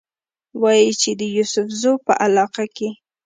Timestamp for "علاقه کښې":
2.23-2.89